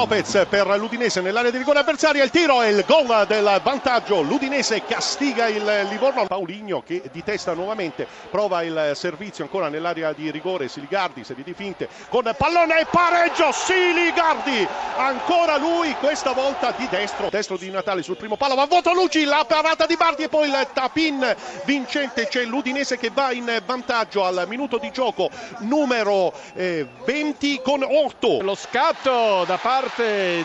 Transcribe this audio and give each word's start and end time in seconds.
Lopez 0.00 0.46
per 0.48 0.66
l'Udinese 0.78 1.20
nell'area 1.20 1.50
di 1.50 1.58
rigore 1.58 1.80
avversaria, 1.80 2.24
il 2.24 2.30
tiro 2.30 2.62
e 2.62 2.70
il 2.70 2.84
gol 2.86 3.26
del 3.26 3.60
vantaggio, 3.62 4.22
l'Udinese 4.22 4.82
castiga 4.82 5.46
il 5.48 5.88
Livorno, 5.90 6.24
Pauligno 6.24 6.82
che 6.82 7.02
di 7.12 7.22
testa 7.22 7.52
nuovamente 7.52 8.06
prova 8.30 8.62
il 8.62 8.92
servizio 8.94 9.44
ancora 9.44 9.68
nell'area 9.68 10.14
di 10.14 10.30
rigore, 10.30 10.68
Siligardi 10.68 11.22
serie 11.22 11.44
di 11.44 11.52
finte 11.52 11.86
con 12.08 12.34
pallone 12.34 12.80
e 12.80 12.86
pareggio, 12.90 13.52
Siligardi, 13.52 14.66
ancora 14.96 15.58
lui 15.58 15.92
questa 16.00 16.32
volta 16.32 16.72
di 16.74 16.88
destro, 16.88 17.28
destro 17.28 17.58
di 17.58 17.68
Natale 17.68 18.02
sul 18.02 18.16
primo 18.16 18.38
palo, 18.38 18.54
ma 18.54 18.64
voto 18.64 18.94
Luci, 18.94 19.24
la 19.24 19.44
parata 19.46 19.84
di 19.84 19.96
Bardi 19.96 20.22
e 20.22 20.28
poi 20.30 20.48
il 20.48 20.66
tapin 20.72 21.36
vincente, 21.66 22.26
c'è 22.26 22.44
l'Udinese 22.44 22.96
che 22.96 23.10
va 23.12 23.32
in 23.32 23.62
vantaggio 23.66 24.24
al 24.24 24.46
minuto 24.48 24.78
di 24.78 24.90
gioco 24.92 25.28
numero 25.58 26.32
eh, 26.54 26.86
20 27.04 27.60
con 27.62 27.82
8. 27.82 28.40
Lo 28.40 28.54
scatto 28.54 29.44
da 29.44 29.58
parte 29.58 29.88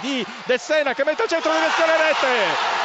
di 0.00 0.24
De 0.44 0.58
Sena 0.58 0.94
che 0.94 1.04
mette 1.04 1.22
al 1.22 1.28
centro 1.28 1.52
direzione 1.52 1.96
rete. 1.96 2.26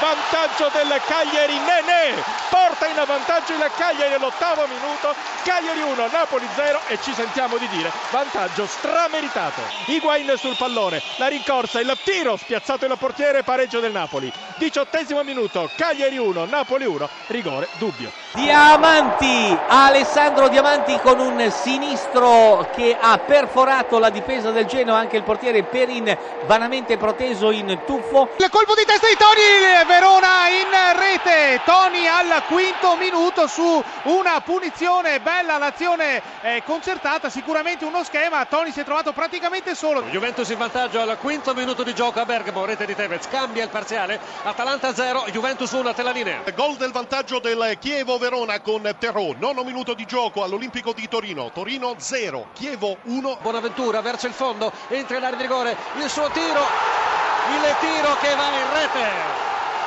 Vantaggio 0.00 0.70
del 0.72 1.00
Cagliari 1.06 1.58
Nenè. 1.58 2.14
Porta 2.48 2.86
in 2.86 3.02
vantaggio 3.06 3.54
il 3.54 3.70
Cagliari 3.76 4.14
all'ottavo 4.14 4.66
minuto. 4.66 5.14
Cagliari 5.44 5.82
1, 5.82 6.08
Napoli 6.08 6.46
0 6.54 6.80
e 6.88 6.98
ci 7.02 7.12
sentiamo 7.14 7.56
di 7.56 7.68
dire 7.68 7.90
vantaggio 8.10 8.66
strameritato. 8.66 9.60
Higuain 9.86 10.34
sul 10.36 10.56
pallone, 10.56 11.02
la 11.16 11.28
rincorsa, 11.28 11.80
il 11.80 11.96
tiro 12.02 12.36
spiazzato 12.36 12.86
il 12.86 12.96
portiere, 12.98 13.42
pareggio 13.42 13.80
del 13.80 13.92
Napoli. 13.92 14.32
Diciottesimo 14.58 15.22
minuto, 15.22 15.68
Cagliari 15.76 16.16
1, 16.16 16.46
Napoli 16.46 16.86
1, 16.86 17.08
rigore 17.26 17.68
dubbio. 17.76 18.10
Diamanti, 18.32 19.56
Alessandro 19.66 20.48
Diamanti 20.48 20.98
con 21.02 21.20
un 21.20 21.50
sinistro 21.50 22.68
che 22.74 22.96
ha 22.98 23.18
perforato 23.18 23.98
la 23.98 24.08
difesa 24.08 24.50
del 24.50 24.64
Genoa, 24.64 24.98
anche 24.98 25.18
il 25.18 25.24
portiere 25.24 25.62
Perin 25.62 26.16
vanamente 26.46 26.96
proteso 26.96 27.50
in 27.50 27.80
tuffo. 27.84 28.30
Il 28.38 28.48
colpo 28.48 28.74
di 28.74 28.84
testa 28.86 29.06
di 29.08 29.16
Toni, 29.16 29.86
Verona 29.86 30.48
in 30.48 30.98
rete, 30.98 31.60
Toni 31.64 32.08
al 32.08 32.42
quinto 32.46 32.96
minuto 32.96 33.46
su 33.46 33.82
una 34.04 34.40
punizione, 34.40 35.20
bella 35.20 35.58
l'azione 35.58 36.22
eh, 36.40 36.62
concertata, 36.64 37.28
sicuramente 37.28 37.84
uno 37.84 38.04
schema, 38.04 38.44
Toni 38.46 38.70
si 38.70 38.80
è 38.80 38.84
trovato 38.84 39.12
praticamente 39.12 39.74
solo. 39.74 40.02
Juventus 40.04 40.48
in 40.48 40.58
vantaggio 40.58 41.00
al 41.00 41.18
quinto 41.18 41.54
minuto 41.54 41.82
di 41.82 41.94
gioco 41.94 42.20
a 42.20 42.24
Bergamo, 42.24 42.64
rete 42.64 42.86
di 42.86 42.94
Tevez, 42.94 43.28
cambia 43.28 43.64
il 43.64 43.70
parziale, 43.70 44.18
Atalanta 44.46 44.94
0, 44.94 45.24
Juventus 45.32 45.72
1 45.72 45.88
a 45.88 46.02
la 46.04 46.12
linea. 46.12 46.40
Gol 46.54 46.76
del 46.76 46.92
vantaggio 46.92 47.40
del 47.40 47.76
Chievo 47.80 48.16
Verona 48.16 48.60
con 48.60 48.80
Terrò, 48.96 49.34
nono 49.36 49.64
minuto 49.64 49.92
di 49.92 50.04
gioco 50.04 50.44
all'Olimpico 50.44 50.92
di 50.92 51.08
Torino, 51.08 51.50
Torino 51.50 51.96
0, 51.96 52.50
Chievo 52.52 52.98
1. 53.02 53.38
Bonaventura 53.42 54.00
verso 54.02 54.28
il 54.28 54.32
fondo, 54.32 54.70
entra 54.86 55.16
in 55.16 55.24
area 55.24 55.36
di 55.36 55.42
rigore, 55.42 55.76
il 55.96 56.08
suo 56.08 56.30
tiro, 56.30 56.62
il 56.62 57.74
tiro 57.80 58.16
che 58.20 58.34
va 58.36 58.46
in 58.54 58.72
rete 58.72 59.44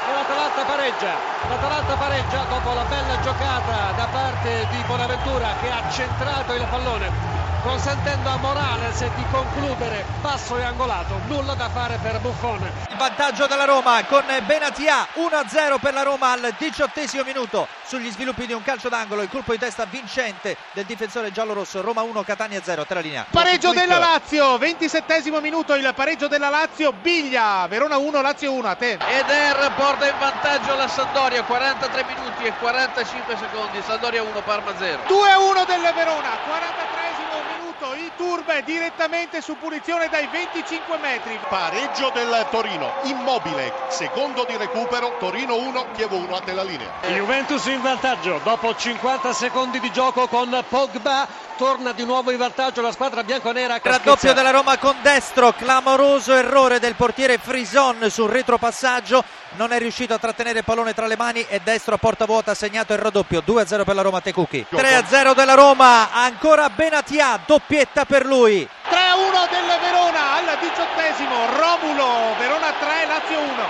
e 0.09 0.13
l'Atalanta 0.13 0.63
pareggia. 0.63 1.13
L'Atalanta 1.47 1.93
pareggia 1.95 2.43
dopo 2.49 2.73
la 2.73 2.83
bella 2.83 3.19
giocata 3.21 3.91
da 3.95 4.07
parte 4.11 4.67
di 4.71 4.83
Bonaventura 4.85 5.55
che 5.61 5.69
ha 5.69 5.89
centrato 5.89 6.53
il 6.53 6.67
pallone 6.69 7.48
consentendo 7.61 8.29
a 8.29 8.37
Morales 8.37 8.99
di 9.15 9.25
concludere 9.31 10.05
basso 10.21 10.57
e 10.57 10.63
angolato, 10.63 11.19
nulla 11.27 11.53
da 11.53 11.69
fare 11.69 11.99
per 12.01 12.19
Buffon. 12.19 12.61
Il 12.89 12.97
vantaggio 12.97 13.47
della 13.47 13.65
Roma 13.65 14.03
con 14.05 14.23
Benatia 14.45 15.07
1-0 15.15 15.79
per 15.79 15.93
la 15.93 16.03
Roma 16.03 16.31
al 16.31 16.53
diciottesimo 16.57 17.23
minuto 17.23 17.67
sugli 17.85 18.09
sviluppi 18.11 18.45
di 18.45 18.53
un 18.53 18.61
calcio 18.63 18.89
d'angolo, 18.89 19.21
il 19.21 19.29
colpo 19.29 19.51
di 19.51 19.57
testa 19.57 19.85
vincente 19.85 20.57
del 20.73 20.85
difensore 20.85 21.31
giallorosso, 21.31 21.81
Roma 21.81 22.01
1 22.01 22.23
Catania 22.23 22.61
0, 22.61 22.85
tra 22.85 22.99
linea. 22.99 23.25
Pareggio 23.29 23.71
della 23.71 23.97
Lazio, 23.97 24.57
27 24.57 25.07
minuto 25.41 25.73
il 25.73 25.91
pareggio 25.95 26.27
della 26.27 26.49
Lazio, 26.49 26.91
Biglia, 26.93 27.65
Verona 27.67 27.97
1, 27.97 28.21
Lazio 28.21 28.51
1, 28.53 28.67
a 28.67 28.75
te. 28.75 28.97
Eder 29.07 29.71
porta 29.75 30.07
in 30.07 30.17
vantaggio 30.19 30.75
la 30.75 30.87
Sandoria, 30.87 31.43
43 31.43 32.05
minuti 32.05 32.43
e 32.43 32.53
45 32.59 33.37
secondi, 33.37 33.81
Sandoria 33.85 34.23
1, 34.23 34.41
Parma 34.41 34.73
0. 34.77 35.01
2-1 35.07 35.65
del 35.65 35.93
Verona, 35.93 36.29
43 36.45 36.99
minuto, 37.17 37.48
Iturbe 37.81 38.61
direttamente 38.63 39.41
su 39.41 39.57
punizione 39.57 40.09
dai 40.09 40.27
25 40.27 40.97
metri. 40.97 41.39
Pareggio 41.47 42.11
del 42.13 42.45
Torino, 42.51 42.91
immobile, 43.03 43.71
secondo 43.87 44.45
di 44.45 44.57
recupero, 44.57 45.15
Torino 45.17 45.55
1, 45.55 45.91
Chievo 45.93 46.17
1 46.17 46.35
a 46.35 46.41
te 46.41 46.53
la 46.53 46.63
linea. 46.63 46.91
Juventus 47.07 47.65
in 47.67 47.81
vantaggio 47.81 48.41
dopo 48.43 48.75
50 48.75 49.31
secondi 49.31 49.79
di 49.79 49.91
gioco 49.91 50.27
con 50.27 50.63
Pogba 50.67 51.27
torna 51.59 51.91
di 51.91 52.05
nuovo 52.05 52.31
in 52.31 52.37
vantaggio 52.37 52.81
la 52.81 52.91
squadra 52.93 53.21
bianconera. 53.21 53.79
Raddoppio 53.81 54.33
della 54.33 54.51
Roma 54.51 54.77
con 54.77 54.95
destro, 55.01 55.51
clamoroso 55.51 56.33
errore 56.33 56.79
del 56.79 56.95
portiere 56.95 57.37
Frison 57.37 58.09
sul 58.09 58.29
retropassaggio, 58.29 59.21
non 59.57 59.73
è 59.73 59.77
riuscito 59.77 60.13
a 60.13 60.19
trattenere 60.19 60.59
il 60.59 60.63
pallone 60.63 60.93
tra 60.93 61.05
le 61.05 61.17
mani 61.17 61.45
e 61.49 61.59
destro 61.61 61.95
a 61.95 61.97
porta 61.97 62.25
vuota 62.25 62.51
ha 62.51 62.55
segnato 62.55 62.93
il 62.93 62.99
raddoppio, 62.99 63.41
2-0 63.45 63.83
per 63.83 63.93
la 63.93 64.01
Roma 64.01 64.21
Tecucchi. 64.21 64.67
3-0 64.71 65.33
della 65.33 65.55
Roma, 65.55 66.13
ancora 66.13 66.69
Benatia, 66.69 67.37
doppietta 67.69 68.05
per 68.05 68.25
lui. 68.25 68.67
3-1 68.89 69.47
del 69.51 69.79
Verona 69.79 70.33
al 70.37 70.57
diciottesimo, 70.59 71.45
Romulo, 71.53 72.35
Verona 72.39 72.73
3, 72.79 73.05
Lazio 73.05 73.39
1. 73.39 73.69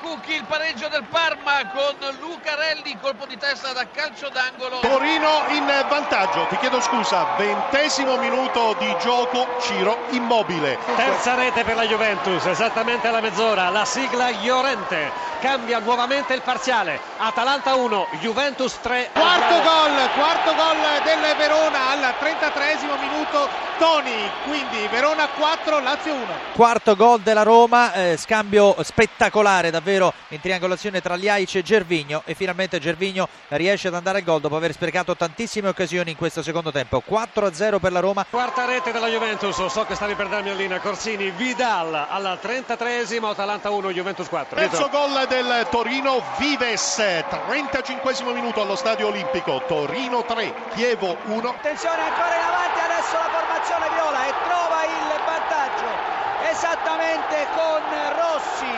Cucchi, 0.00 0.34
il 0.34 0.44
pareggio 0.44 0.88
del 0.88 1.04
Parma 1.04 1.70
con 1.72 1.96
Lucarelli, 2.20 2.98
colpo 3.00 3.26
di 3.26 3.36
testa 3.36 3.72
da 3.72 3.86
calcio 3.92 4.28
d'angolo. 4.28 4.80
Torino 4.80 5.44
in 5.48 5.66
vantaggio, 5.88 6.46
ti 6.46 6.56
chiedo 6.58 6.80
scusa, 6.80 7.34
ventesimo 7.36 8.16
minuto 8.16 8.74
di 8.78 8.96
gioco, 9.00 9.46
Ciro 9.60 9.98
immobile. 10.10 10.78
Terza 10.96 11.34
rete 11.34 11.64
per 11.64 11.76
la 11.76 11.84
Juventus, 11.84 12.44
esattamente 12.46 13.08
alla 13.08 13.20
mezz'ora, 13.20 13.68
la 13.68 13.84
sigla 13.84 14.30
Llorente, 14.30 15.10
cambia 15.40 15.78
nuovamente 15.78 16.34
il 16.34 16.42
parziale, 16.42 17.00
Atalanta 17.18 17.74
1, 17.74 18.08
Juventus 18.20 18.80
3. 18.80 19.10
Quarto 19.12 19.54
gol, 19.62 20.10
quarto 20.14 20.54
gol 20.54 21.02
del 21.04 21.36
Verona 21.36 21.90
al 21.90 22.14
33 22.18 22.78
minuto, 23.00 23.48
Toni, 23.82 24.30
quindi 24.44 24.86
Verona 24.92 25.26
4, 25.26 25.80
Lazio 25.80 26.14
1. 26.14 26.26
Quarto 26.52 26.94
gol 26.94 27.20
della 27.20 27.42
Roma, 27.42 27.92
eh, 27.92 28.16
scambio 28.16 28.76
spettacolare 28.84 29.72
davvero 29.72 30.12
in 30.28 30.38
triangolazione 30.38 31.00
tra 31.00 31.16
Liaic 31.16 31.56
e 31.56 31.62
Gervigno 31.62 32.22
e 32.24 32.34
finalmente 32.34 32.78
Gervigno 32.78 33.28
riesce 33.48 33.88
ad 33.88 33.94
andare 33.94 34.18
al 34.18 34.24
gol 34.24 34.40
dopo 34.40 34.54
aver 34.54 34.70
sprecato 34.70 35.16
tantissime 35.16 35.66
occasioni 35.66 36.12
in 36.12 36.16
questo 36.16 36.44
secondo 36.44 36.70
tempo. 36.70 37.02
4-0 37.04 37.80
per 37.80 37.90
la 37.90 37.98
Roma. 37.98 38.24
Quarta 38.30 38.66
rete 38.66 38.92
della 38.92 39.08
Juventus, 39.08 39.66
so 39.66 39.84
che 39.84 39.96
stavi 39.96 40.14
per 40.14 40.28
darmi 40.28 40.50
in 40.50 40.58
linea 40.58 40.78
Corsini, 40.78 41.32
Vidal 41.32 41.92
al 41.92 42.38
33esimo, 42.40 43.30
Atalanta 43.30 43.70
1, 43.70 43.90
Juventus 43.90 44.28
4. 44.28 44.58
Terzo 44.58 44.88
gol 44.90 45.26
del 45.26 45.66
Torino, 45.70 46.22
Vives, 46.38 47.02
35 47.48 48.14
minuto 48.32 48.62
allo 48.62 48.76
Stadio 48.76 49.08
Olimpico, 49.08 49.60
Torino 49.66 50.24
3, 50.24 50.54
Chievo 50.76 51.16
1. 51.24 51.48
Attenzione 51.48 52.00
ancora 52.00 52.36
in 52.36 52.42
avanti 52.44 52.91
adesso 53.12 53.18
la 53.18 53.28
formazione 53.28 53.88
viola 53.90 54.26
e 54.26 54.32
trova 54.44 54.84
il 54.84 55.20
vantaggio 55.26 56.20
esattamente 56.50 57.46
con 57.54 57.82
Rossi 58.16 58.76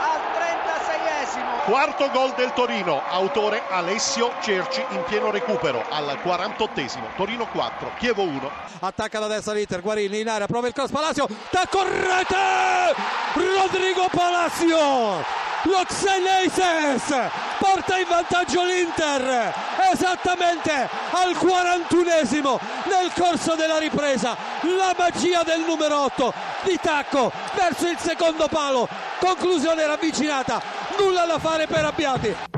al 0.00 0.20
36esimo. 0.38 1.64
Quarto 1.64 2.10
gol 2.10 2.32
del 2.34 2.52
Torino, 2.52 3.02
autore 3.08 3.62
Alessio 3.68 4.32
Cerci 4.40 4.84
in 4.90 5.02
pieno 5.04 5.30
recupero 5.30 5.84
al 5.88 6.18
48esimo. 6.22 7.14
Torino 7.16 7.46
4, 7.46 7.92
Chievo 7.98 8.22
1. 8.22 8.50
Attacca 8.80 9.18
da 9.18 9.26
destra 9.26 9.52
l'Inter, 9.52 9.80
Guarini 9.80 10.20
in 10.20 10.28
area, 10.28 10.46
prova 10.46 10.66
il 10.66 10.72
cross 10.72 10.90
Palacio, 10.90 11.28
da 11.50 11.66
correte! 11.68 12.94
Rodrigo 13.34 14.08
Palacio! 14.10 15.41
Lo 15.64 15.84
Xeneises 15.86 17.30
porta 17.58 17.96
in 17.96 18.06
vantaggio 18.08 18.64
l'Inter 18.64 19.54
esattamente 19.92 20.72
al 20.72 21.36
41esimo 21.36 22.58
nel 22.84 23.12
corso 23.14 23.54
della 23.54 23.78
ripresa 23.78 24.36
la 24.62 24.92
magia 24.96 25.44
del 25.44 25.60
numero 25.60 26.00
8 26.04 26.34
di 26.64 26.78
tacco 26.82 27.30
verso 27.54 27.88
il 27.88 27.98
secondo 27.98 28.48
palo 28.48 28.88
conclusione 29.20 29.86
ravvicinata 29.86 30.60
nulla 30.98 31.26
da 31.26 31.38
fare 31.38 31.68
per 31.68 31.84
Abbiati 31.84 32.51